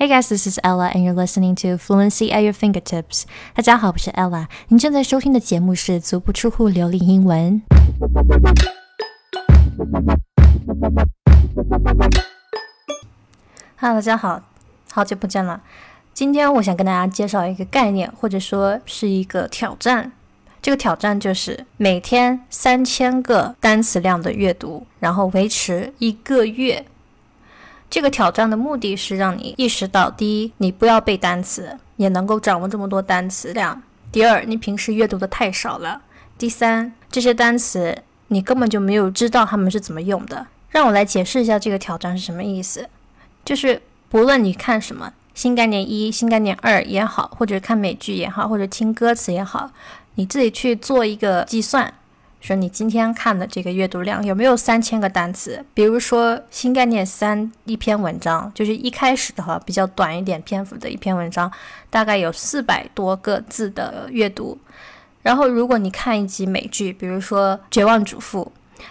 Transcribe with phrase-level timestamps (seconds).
[0.00, 3.24] Hey guys, this is Ella, and you're listening to Fluency at Your Fingertips.
[3.52, 4.46] 大家好，我是 Ella。
[4.68, 7.60] 您正在收听的节目是足不出户流利英文。
[13.80, 14.40] Hello，大家好，
[14.92, 15.60] 好久不见了。
[16.14, 20.12] 今天我想跟大家介绍一个概念，或者说是一个挑战。
[20.62, 26.86] 这个挑战就是每天三千个单词量的阅读，然后维持一个月。
[27.90, 33.80] 这个挑战的目的是让你意识到：第一，你不要背单词，也能够掌握这么多单词量；
[34.12, 36.00] 第二，你平时阅读的太少了；
[36.36, 40.46] 第三，这些单词你根本就没有知道他们是怎么用的。
[40.68, 42.88] 让我来解释一下这个挑战是什么意思。
[43.42, 49.70] 就是不论你看什么新概念一、新概念二也好，或者看美剧也好，或者听歌词也好，
[50.16, 51.94] 你自己去做一个计算。
[52.40, 55.64] 说你今天看的这个阅读量有没有三千个单词？
[55.74, 61.50] 比如说新概念三一篇文章，就是一开始的话比较短一点篇幅的一篇文章，
[61.90, 64.56] 大概有四百多个字的阅读。
[65.20, 68.50] 然后如果你看一集美剧，比如说《绝望主妇》，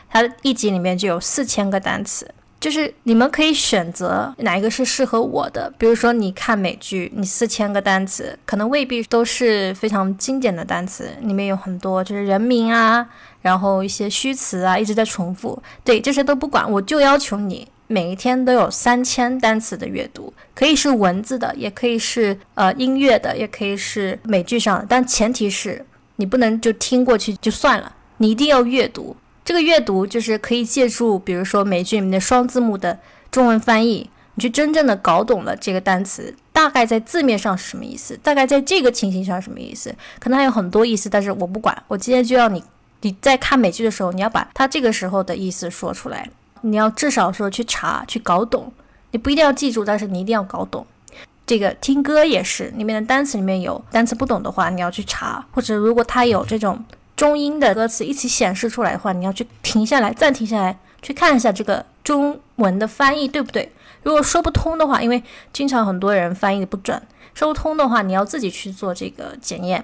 [0.09, 2.29] 它一集里面就有四千个单词。
[2.67, 5.71] 就是你们可以选择哪一个是适合我的。
[5.77, 13.07] 比如说，你看美剧，你四千个单词，可能未必都是非常经典的单词，里面有很多就是人名啊，
[13.41, 15.57] 然后一些虚词啊，一直在重复。
[15.85, 25.85] 对，这些都不管，我就要求你每一天都有三千单词的阅读，可以是文字的，也可以是呃音乐的，也可以是美剧上的，但前提是
[26.17, 29.15] 你不能就听过去就算了，你一定要阅读。
[29.47, 32.99] 这个阅读就是可以借助，比如说美剧里面的双字幕的
[33.31, 42.61] 中文翻译，你去真正的搞懂了这个单词大概在字面上是什么意思，大概在这个情形上什么意思，可能还有很多意思，但是我不管，我今天就要你，
[42.99, 48.69] 你在看美剧的时候，你要把它这个时候的意思说出来，你要至少说去查去搞懂，
[49.11, 50.85] 你不一定要记住，但是你一定要搞懂。
[51.45, 56.83] 这个听歌也是，里面的单词里面有单词不懂的话，你要去查，或者如果它有这种。
[57.17, 63.71] 中英的歌词一起显示出来的话，你要去停下来，暂停下来，去看一下这个中文的翻译对不对？
[64.03, 67.01] 如果说不通的话，因为经常很多人翻译的不准，
[67.33, 69.83] 说不通的话，你要自己去做这个检验。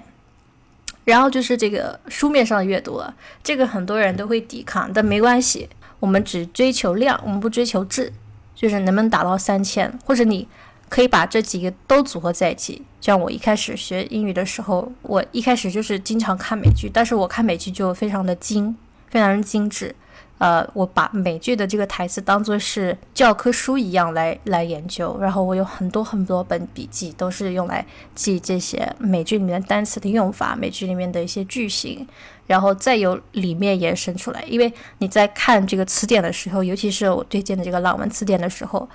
[1.04, 3.12] 然后就是这个书面上的阅读了，
[3.42, 5.68] 这个很多人都会抵抗，但没关系，
[5.98, 8.12] 我们只追求量，我们不追求质，
[8.54, 10.46] 就是能不能达到三千，或者你。
[10.94, 12.80] 可以把这几个都组合在一起。
[13.00, 18.76] 像我一开始学英语的时候，我一开始就是经常看美剧，但是我看美剧就非常的精，
[19.08, 19.92] 非常精致。
[20.38, 32.06] 呃，我把美剧的这个台词当做是教科书一样来来研究，然后我有很多很多本笔记，都是用来记这些美剧里面的单词的用法，美剧里面的一些句型，
[32.48, 34.44] 然后再由里面延伸出来。
[34.48, 38.86] 因为你在看这个词典的时候，尤其是我推荐的这个朗文词典的时候，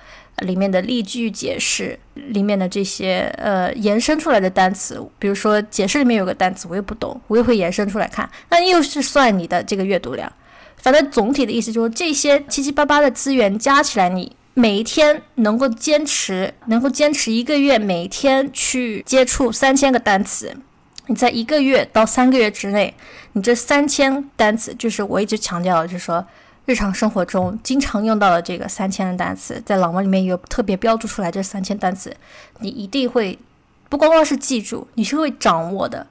[0.42, 10.30] 里面的例句解释里面的这些呃延伸出来的单词，比如说解释里面有个单词我又不懂，我又会延伸出来看，那又是算你的这个阅读量。
[10.82, 20.56] 反正总体的意思就是，这些七七八八的资源加起来，你每一天能够坚持，能够坚持一个月，每天去接触三千个单词，
[21.06, 22.94] 你在一个月到三个月之内，
[23.32, 26.26] 你这三千单词，就是我一直强调的，就是说
[26.64, 32.14] 日常生活中经常用到的这个三千的单词，在朗文里面有特别标注出来，这三千单词，
[32.60, 33.38] 你一定会
[33.88, 36.06] 不光光是记住，你是会掌握的。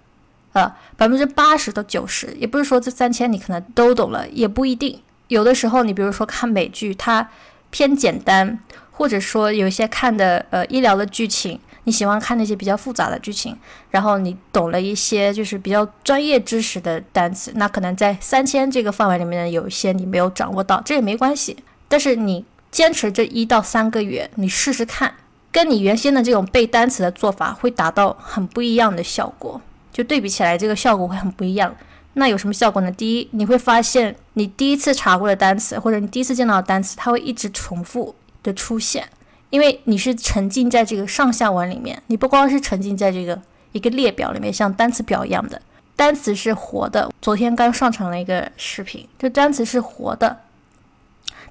[0.53, 4.99] 呃，百分之八十到九十，也不是说这三千你可能都懂了，也不一定。
[5.27, 7.29] 有的时候，你比如说看美剧，它
[7.69, 13.55] 偏简单，或者说有一些看的呃医疗的剧情，你喜欢看那些比较复杂的剧情，
[13.91, 21.55] 然后你懂了一些就是比较专业知识的单词，那可能在三千这个范围里面呢有一些你没有掌握到，这也没关系。
[21.87, 25.13] 但是你坚持这一到三个月，你试试看，
[25.51, 29.61] 跟你原先的这种背单词的做法会达到很不一样的效果。
[29.91, 31.75] 就对比起来，这个效果会很不一样。
[32.13, 32.91] 那有什么效果呢？
[32.91, 39.07] 第一，你会发现你第一次查过的单词，或者你第一次见到的单词，它会一直重复的出现，
[39.51, 42.01] 因为你是沉浸在这个上下文里面。
[42.07, 43.39] 你不光是沉浸在这个
[43.71, 45.61] 一个列表里面，像单词表一样的，
[45.95, 47.09] 单词是活的。
[47.21, 50.39] 昨天刚上传了一个视频，这单词是活的，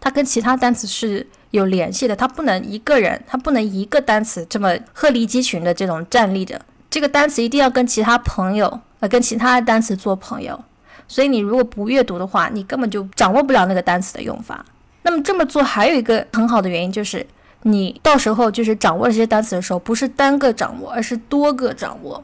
[0.01, 6.61] 它跟其他单词是有联系的，它不能一个人，它不能一个单词这么鹤立鸡群的这种站立着。
[6.91, 10.59] 这个单词一定要跟其他朋友，呃，跟其他的单词做朋友。
[11.07, 14.65] 所以你如果不阅读的话，你根本就掌握不了那个单词的用法。
[15.03, 17.27] 那么这么做还有一个很好的原因，就是
[17.63, 22.23] 你到时候就是掌握这些单词的时候，不是单个掌握，而是多个掌握，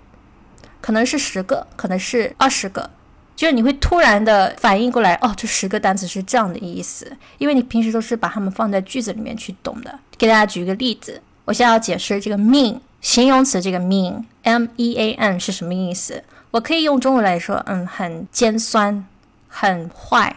[0.80, 2.90] 可能是十个，可能是二十个，
[3.34, 9.98] 就是你会突然的反应过来，哦，这十个单词是这样的意思，因为你平时都是把它们放在句子里面去懂的。
[10.18, 11.20] 给大家举一个例子。
[11.46, 16.23] 我现在要解释这个 mean 形容词，这个 mean，m e a n 是什么意思？
[16.51, 19.05] 我可以用中文来说，嗯，很尖酸，
[19.47, 20.35] 很坏。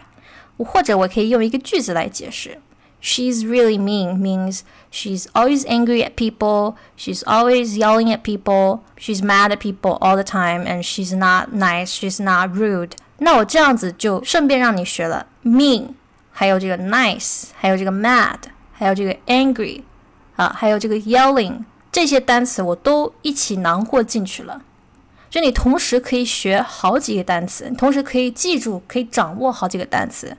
[0.57, 2.59] 或者我可以用一个句子来解释。
[3.01, 9.51] She's really mean means she's always angry at people, she's always yelling at people, she's mad
[9.51, 12.91] at people all the time, and she's not nice, she's not rude.
[13.17, 15.89] 那我这样子就顺便让你学了 mean，
[16.31, 18.37] 还有这个 nice，还有这个 mad，
[18.71, 19.81] 还有这个 angry，
[20.37, 21.63] 啊，还有这个 yelling，
[21.98, 24.62] 这些单词我都一起囊括进去了。
[25.28, 30.36] 就你同时可以学好几个单词，同时可以记住、可以掌握好几个单词，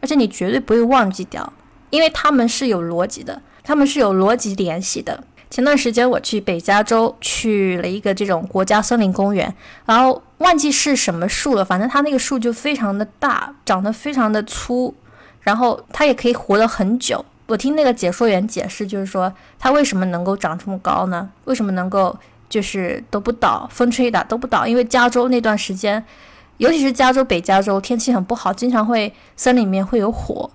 [0.00, 1.52] 而且你绝对不会忘记掉，
[1.90, 5.24] 因为他们是有逻辑的，他们是有逻辑联系的。
[5.50, 9.52] 前段时间我去北加州去了一个这种国家森林公园，
[9.86, 14.94] 然后忘记是什么树了，反正它那个树就非常的大，长得非常的粗，
[15.40, 17.24] 然后它也可以活得很久。
[17.50, 21.28] 我听那个解说员解释，就是说它为什么能够长这么高呢？
[21.44, 22.16] 为什么能够？
[22.48, 26.04] 就是都不倒，风吹打都不倒，因为加州那段时间，
[26.56, 30.50] 尤其是加州北加州天气很不好，经常会森林里面会有火。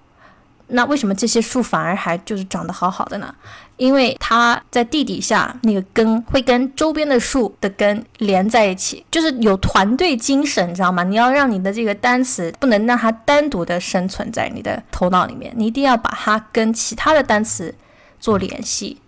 [0.68, 3.34] 那为什么这些树反而还就是长得好好的呢？
[3.78, 11.04] 因为它在地底下那个根会跟周边的树的根连在一起，就是有团队精神，你知道吗？
[11.04, 17.76] 你要让你的这个单词不能让它单独的生存在你的头脑里面，你一定要把它跟其他的单词
[18.20, 19.02] 做联系。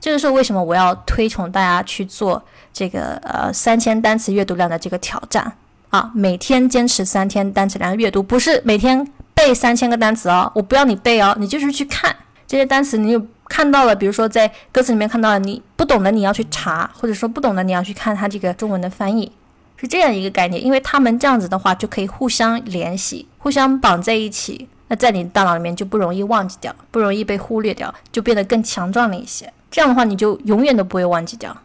[0.00, 2.42] 这个是为什么我要推崇大家去做
[2.72, 5.52] 这个呃三千单词阅读量的这个挑战
[5.90, 6.10] 啊？
[6.14, 9.06] 每天坚持三天单词量阅读，不是每天
[9.48, 12.14] 背三千个单词哦，我不要你背哦，你就是去看
[12.46, 19.32] 这些单词，你有看到了，比如说在歌词里面看到了，你不懂的你要去查，或者说不懂的你要去看它这个中文的翻译，
[19.78, 29.50] 是这样一个概念，因为他们这样子的话就可以互相联系，互相绑在一起，那在你大脑里面就不容易忘记掉，不容易被忽略掉，就变得更强壮了一些。
[29.70, 31.56] 这样的话，你就永远都不会忘记掉。